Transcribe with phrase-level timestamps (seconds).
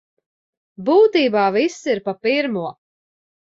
[0.87, 2.67] Būtībā viss ir pa pirmo.